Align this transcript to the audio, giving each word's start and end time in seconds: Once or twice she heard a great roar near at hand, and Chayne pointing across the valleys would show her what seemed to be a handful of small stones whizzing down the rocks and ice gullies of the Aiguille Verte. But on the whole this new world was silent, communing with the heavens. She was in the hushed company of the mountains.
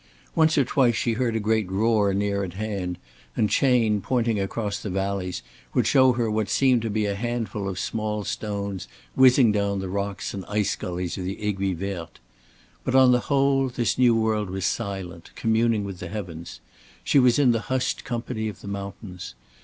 Once 0.33 0.57
or 0.57 0.65
twice 0.65 0.95
she 0.95 1.13
heard 1.13 1.35
a 1.35 1.39
great 1.39 1.69
roar 1.69 2.11
near 2.11 2.43
at 2.43 2.53
hand, 2.53 2.97
and 3.37 3.51
Chayne 3.51 4.01
pointing 4.01 4.39
across 4.39 4.79
the 4.79 4.89
valleys 4.89 5.43
would 5.75 5.85
show 5.85 6.13
her 6.13 6.31
what 6.31 6.49
seemed 6.49 6.81
to 6.81 6.89
be 6.89 7.05
a 7.05 7.13
handful 7.13 7.69
of 7.69 7.77
small 7.77 8.23
stones 8.23 8.87
whizzing 9.15 9.51
down 9.51 9.77
the 9.77 9.87
rocks 9.89 10.33
and 10.33 10.43
ice 10.47 10.75
gullies 10.75 11.19
of 11.19 11.25
the 11.25 11.39
Aiguille 11.47 11.75
Verte. 11.77 12.19
But 12.83 12.95
on 12.95 13.11
the 13.11 13.19
whole 13.29 13.69
this 13.69 13.99
new 13.99 14.15
world 14.15 14.49
was 14.49 14.65
silent, 14.65 15.29
communing 15.35 15.83
with 15.83 15.99
the 15.99 16.07
heavens. 16.09 16.61
She 17.03 17.19
was 17.19 17.37
in 17.37 17.51
the 17.51 17.59
hushed 17.69 18.03
company 18.03 18.49
of 18.49 18.61
the 18.61 18.67
mountains. 18.67 19.35